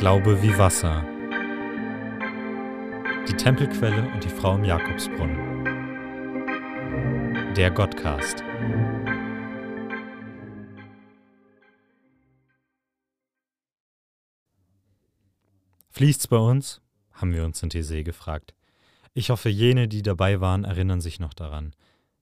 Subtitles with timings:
[0.00, 1.04] Glaube wie Wasser.
[3.28, 5.64] Die Tempelquelle und die Frau im Jakobsbrunnen.
[7.54, 8.42] Der Gottcast.
[15.90, 16.80] Fließt's bei uns?
[17.12, 18.54] haben wir uns in TC gefragt.
[19.12, 21.74] Ich hoffe, jene, die dabei waren, erinnern sich noch daran.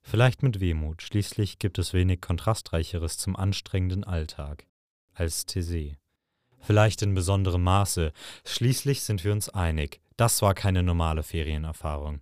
[0.03, 4.67] Vielleicht mit Wehmut, schließlich gibt es wenig Kontrastreicheres zum anstrengenden Alltag
[5.15, 5.97] als TC.
[6.61, 8.13] Vielleicht in besonderem Maße,
[8.45, 12.21] schließlich sind wir uns einig, das war keine normale Ferienerfahrung.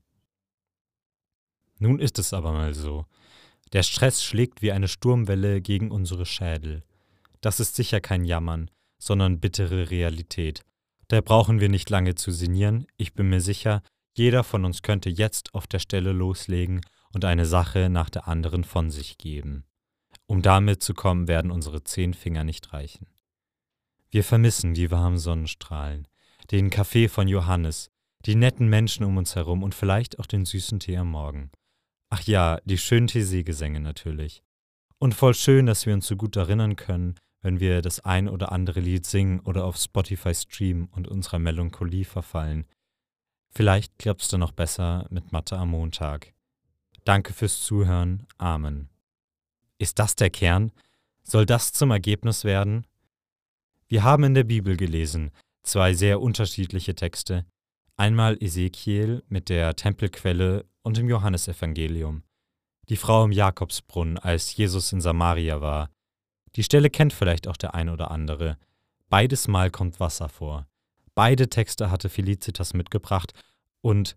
[1.78, 3.06] Nun ist es aber mal so.
[3.72, 6.84] Der Stress schlägt wie eine Sturmwelle gegen unsere Schädel.
[7.40, 10.62] Das ist sicher kein Jammern, sondern bittere Realität.
[11.08, 13.82] Da brauchen wir nicht lange zu sinnieren, ich bin mir sicher,
[14.16, 16.80] jeder von uns könnte jetzt auf der Stelle loslegen
[17.12, 19.64] und eine Sache nach der anderen von sich geben.
[20.26, 23.06] Um damit zu kommen, werden unsere zehn Finger nicht reichen.
[24.10, 26.06] Wir vermissen die warmen Sonnenstrahlen,
[26.50, 27.90] den Kaffee von Johannes,
[28.24, 31.50] die netten Menschen um uns herum und vielleicht auch den süßen Tee am Morgen.
[32.08, 34.42] Ach ja, die schönen Teeseegesänge natürlich.
[34.98, 38.52] Und voll schön, dass wir uns so gut erinnern können, wenn wir das ein oder
[38.52, 42.66] andere Lied singen oder auf Spotify streamen und unserer Melancholie verfallen.
[43.50, 46.32] Vielleicht klappt's dann noch besser mit Mathe am Montag.
[47.04, 48.26] Danke fürs Zuhören.
[48.38, 48.88] Amen.
[49.78, 50.72] Ist das der Kern?
[51.22, 52.86] Soll das zum Ergebnis werden?
[53.88, 55.30] Wir haben in der Bibel gelesen,
[55.62, 57.46] zwei sehr unterschiedliche Texte.
[57.96, 62.24] Einmal Ezekiel mit der Tempelquelle und im Johannesevangelium.
[62.88, 65.90] Die Frau im Jakobsbrunnen, als Jesus in Samaria war.
[66.56, 68.58] Die Stelle kennt vielleicht auch der ein oder andere.
[69.08, 70.66] Beides Mal kommt Wasser vor.
[71.14, 73.34] Beide Texte hatte Felicitas mitgebracht
[73.82, 74.16] und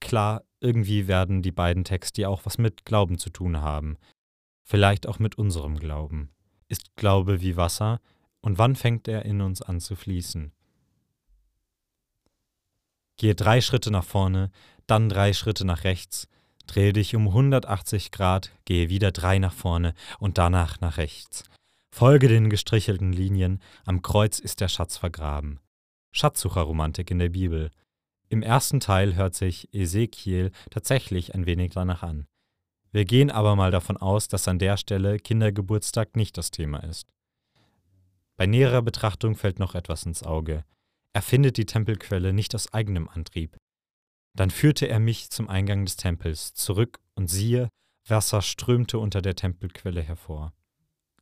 [0.00, 3.96] klar, irgendwie werden die beiden Texte auch was mit Glauben zu tun haben.
[4.64, 6.30] Vielleicht auch mit unserem Glauben.
[6.66, 8.00] Ist Glaube wie Wasser,
[8.40, 10.52] und wann fängt er in uns an zu fließen?
[13.16, 14.50] Gehe drei Schritte nach vorne,
[14.86, 16.28] dann drei Schritte nach rechts,
[16.66, 21.44] drehe dich um 180 Grad, gehe wieder drei nach vorne und danach nach rechts.
[21.90, 25.58] Folge den gestrichelten Linien, am Kreuz ist der Schatz vergraben.
[26.12, 27.70] Schatzsucherromantik in der Bibel.
[28.28, 32.26] Im ersten Teil hört sich Ezekiel tatsächlich ein wenig danach an.
[32.92, 37.12] Wir gehen aber mal davon aus, dass an der Stelle Kindergeburtstag nicht das Thema ist.
[38.38, 40.64] Bei näherer Betrachtung fällt noch etwas ins Auge.
[41.12, 43.56] Er findet die Tempelquelle nicht aus eigenem Antrieb.
[44.36, 47.68] Dann führte er mich zum Eingang des Tempels zurück und siehe,
[48.06, 50.52] Wasser strömte unter der Tempelquelle hervor.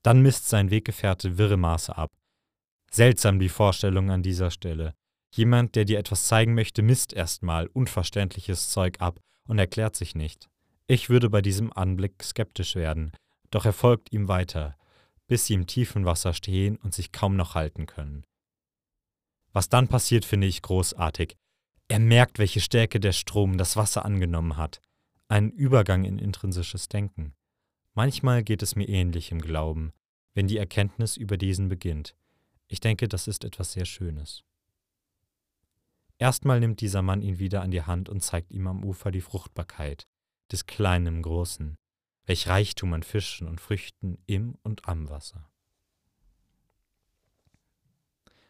[0.03, 2.13] Dann misst sein Weggefährte wirre Maße ab.
[2.91, 4.93] Seltsam die Vorstellung an dieser Stelle.
[5.35, 10.49] Jemand, der dir etwas zeigen möchte, misst erstmal unverständliches Zeug ab und erklärt sich nicht.
[10.87, 13.13] Ich würde bei diesem Anblick skeptisch werden,
[13.51, 14.77] doch er folgt ihm weiter,
[15.27, 18.25] bis sie im tiefen Wasser stehen und sich kaum noch halten können.
[19.53, 21.37] Was dann passiert, finde ich großartig.
[21.89, 24.81] Er merkt, welche Stärke der Strom das Wasser angenommen hat.
[25.29, 27.35] Ein Übergang in intrinsisches Denken.
[27.95, 29.93] Manchmal geht es mir ähnlich im Glauben,
[30.35, 32.15] wenn die Erkenntnis über diesen beginnt.
[32.69, 34.43] Ich denke, das ist etwas sehr Schönes.
[36.19, 39.21] Erstmal nimmt dieser Mann ihn wieder an die Hand und zeigt ihm am Ufer die
[39.21, 40.07] Fruchtbarkeit
[40.51, 41.77] des Kleinen im Großen,
[42.27, 45.49] welch Reichtum an Fischen und Früchten im und am Wasser.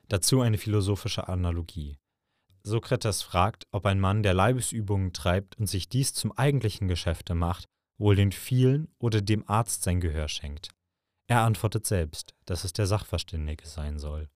[0.09, 1.99] Dazu eine philosophische Analogie.
[2.63, 7.67] Sokrates fragt, ob ein Mann, der Leibesübungen treibt und sich dies zum eigentlichen Geschäfte macht,
[7.99, 10.71] wohl den vielen oder dem Arzt sein Gehör schenkt.
[11.29, 14.29] Er antwortet selbst, dass es der Sachverständige sein soll.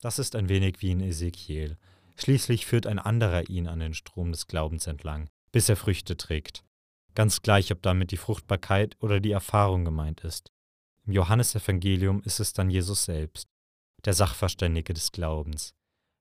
[0.00, 1.76] Das ist ein wenig wie in Ezekiel.
[2.16, 6.64] Schließlich führt ein anderer ihn an den Strom des Glaubens entlang, bis er Früchte trägt.
[7.14, 10.52] Ganz gleich, ob damit die Fruchtbarkeit oder die Erfahrung gemeint ist.
[11.06, 13.48] Im Johannesevangelium ist es dann Jesus selbst,
[14.04, 15.74] der Sachverständige des Glaubens.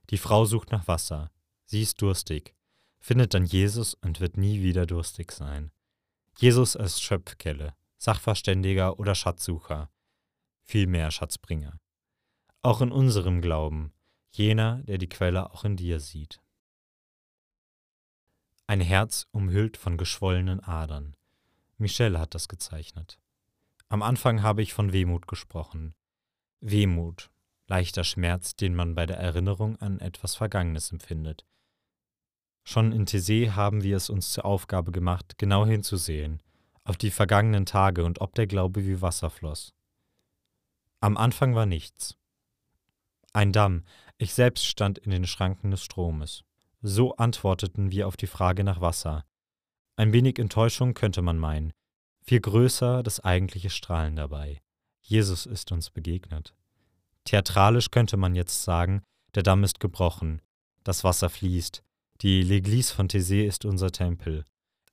[0.09, 1.31] Die Frau sucht nach Wasser.
[1.65, 2.55] Sie ist durstig,
[2.99, 5.71] findet dann Jesus und wird nie wieder durstig sein.
[6.37, 9.89] Jesus als Schöpfkelle, Sachverständiger oder Schatzsucher,
[10.63, 11.79] vielmehr Schatzbringer.
[12.61, 13.91] Auch in unserem Glauben,
[14.31, 16.39] jener, der die Quelle auch in dir sieht.
[18.69, 21.15] Ein Herz umhüllt von geschwollenen Adern.
[21.77, 23.17] Michel hat das gezeichnet.
[23.87, 25.95] Am Anfang habe ich von Wehmut gesprochen.
[26.59, 27.29] Wehmut,
[27.67, 31.45] leichter Schmerz, den man bei der Erinnerung an etwas Vergangenes empfindet.
[32.65, 36.43] Schon in Thésée haben wir es uns zur Aufgabe gemacht, genau hinzusehen,
[36.83, 39.73] auf die vergangenen Tage und ob der Glaube wie Wasser floss.
[40.99, 42.17] Am Anfang war nichts.
[43.31, 43.85] Ein Damm,
[44.17, 46.43] ich selbst stand in den Schranken des Stromes.
[46.81, 49.25] So antworteten wir auf die Frage nach Wasser.
[49.95, 51.73] Ein wenig Enttäuschung könnte man meinen,
[52.21, 54.61] viel größer das eigentliche Strahlen dabei.
[55.01, 56.53] Jesus ist uns begegnet.
[57.23, 59.01] Theatralisch könnte man jetzt sagen,
[59.33, 60.41] Der Damm ist gebrochen,
[60.83, 61.83] das Wasser fließt,
[62.21, 64.45] die L'Église von Thésée ist unser Tempel.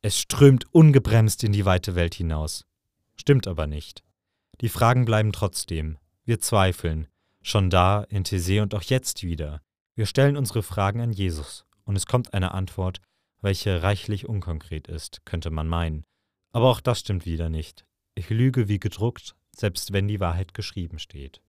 [0.03, 2.67] Es strömt ungebremst in die weite Welt hinaus.
[3.17, 4.03] Stimmt aber nicht.
[4.61, 5.99] Die Fragen bleiben trotzdem.
[6.25, 7.09] Wir zweifeln.
[7.43, 9.61] Schon da, in Thésée und auch jetzt wieder.
[9.95, 13.01] Wir stellen unsere Fragen an Jesus und es kommt eine Antwort,
[13.41, 16.05] welche reichlich unkonkret ist, könnte man meinen.
[16.53, 17.85] Aber auch das stimmt wieder nicht.
[18.15, 21.43] Ich lüge wie gedruckt, selbst wenn die Wahrheit geschrieben steht.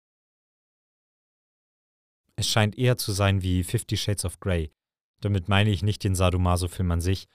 [2.37, 4.73] Es scheint eher zu sein wie Fifty Shades of Grey.
[5.21, 7.29] Damit meine ich nicht den Sadomaso-Film an sich,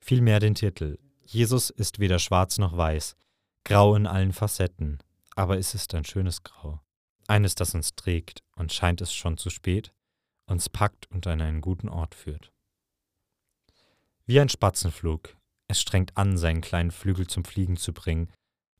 [0.00, 0.98] vielmehr den Titel.
[1.24, 3.16] Jesus ist weder schwarz noch weiß,
[3.64, 4.98] grau in allen Facetten,
[5.34, 6.80] aber es ist ein schönes Grau.
[7.26, 9.92] Eines, das uns trägt, und scheint es schon zu spät,
[10.46, 12.52] uns packt und an einen guten Ort führt.
[14.26, 15.36] Wie ein Spatzenflug,
[15.68, 18.32] es strengt an, seinen kleinen Flügel zum Fliegen zu bringen.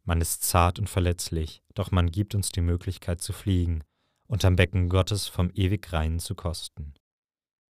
[0.05, 3.83] Man ist zart und verletzlich, doch man gibt uns die Möglichkeit zu fliegen,
[4.27, 6.95] unterm Becken Gottes vom ewig Reinen zu kosten.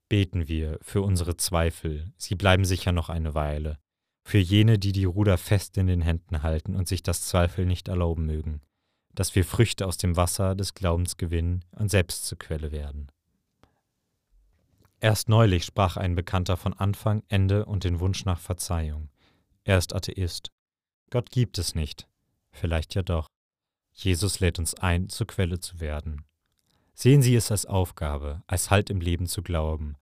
[0.09, 3.79] Beten wir für unsere Zweifel, sie bleiben sicher noch eine Weile,
[4.27, 7.89] für jene, die die Ruder fest in den Händen halten und sich das Zweifel nicht
[7.89, 8.63] erlauben mögen,
[9.15, 13.09] dass wir Früchte aus dem Wasser des Glaubens gewinnen und selbst zur Quelle werden.
[15.05, 19.11] Erst neulich sprach ein Bekannter von Anfang, Ende und den Wunsch nach Verzeihung.
[19.63, 20.51] Er ist Atheist.
[21.11, 22.09] Gott gibt es nicht.
[22.53, 23.29] Vielleicht ja doch.
[23.93, 26.25] Jesus lädt uns ein, zur Quelle zu werden.
[26.95, 29.99] Sehen Sie es als Aufgabe, als Halt im Leben zu glauben,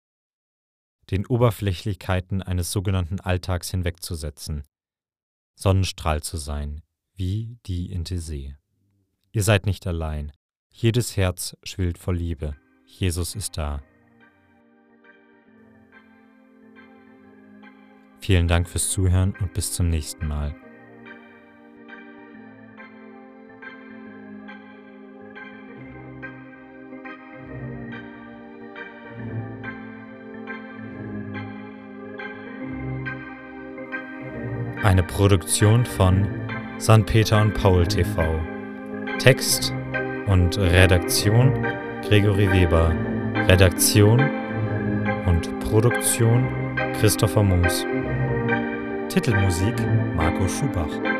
[1.11, 4.63] den Oberflächlichkeiten eines sogenannten Alltags hinwegzusetzen,
[5.53, 6.81] Sonnenstrahl zu sein,
[7.13, 8.55] wie die in See.
[9.31, 10.31] Ihr seid nicht allein.
[10.71, 12.57] Jedes Herz schwillt vor Liebe.
[12.88, 13.83] Jesus ist da.
[18.27, 20.53] Vielen Dank fürs Zuhören und bis zum nächsten Mal.
[34.83, 36.27] Eine Produktion von
[36.81, 37.06] St.
[37.06, 38.41] Peter und Paul TV.
[39.19, 39.73] Text
[40.25, 41.65] und Redaktion
[42.01, 42.94] Gregory Weber.
[43.47, 44.19] Redaktion
[45.25, 46.45] und Produktion
[47.00, 47.85] Christopher Moos.
[49.18, 49.74] Titelmusik
[50.16, 51.17] Marco Schubach.